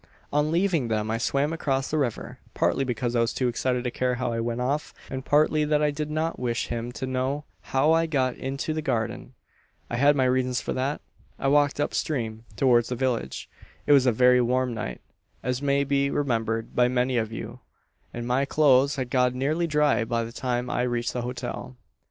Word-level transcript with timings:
"On 0.33 0.49
leaving 0.49 0.87
them 0.87 1.11
I 1.11 1.19
swam 1.19 1.53
across 1.53 1.91
the 1.91 1.97
river; 1.99 2.39
partly 2.55 2.83
because 2.83 3.15
I 3.15 3.19
was 3.19 3.33
too 3.35 3.47
excited 3.47 3.83
to 3.83 3.91
care 3.91 4.15
how 4.15 4.33
I 4.33 4.39
went 4.39 4.59
off, 4.59 4.95
and 5.11 5.23
partly 5.23 5.63
that 5.63 5.83
I 5.83 5.91
did 5.91 6.09
not 6.09 6.39
wish 6.39 6.69
him 6.69 6.91
to 6.93 7.05
know 7.05 7.43
how 7.61 7.91
I 7.91 8.01
had 8.01 8.09
got 8.09 8.35
into 8.35 8.73
the 8.73 8.81
garden. 8.81 9.35
I 9.91 9.97
had 9.97 10.15
my 10.15 10.23
reasons 10.25 10.59
for 10.59 10.73
that. 10.73 11.01
I 11.37 11.49
walked 11.49 11.79
on 11.79 11.83
up 11.83 11.93
stream, 11.93 12.45
towards 12.55 12.89
the 12.89 12.95
village. 12.95 13.47
It 13.85 13.91
was 13.91 14.07
a 14.07 14.11
very 14.11 14.41
warm 14.41 14.73
night 14.73 15.01
as 15.43 15.61
may 15.61 15.83
be 15.83 16.09
remembered 16.09 16.75
by 16.75 16.87
many 16.87 17.17
of 17.17 17.31
you 17.31 17.59
and 18.11 18.25
my 18.25 18.43
clothes 18.45 18.95
had 18.95 19.11
got 19.11 19.35
nearly 19.35 19.67
dry 19.67 20.03
by 20.03 20.23
the 20.23 20.31
time 20.31 20.67
I 20.67 20.81
reached 20.81 21.13
the 21.13 21.21
hotel. 21.21 21.75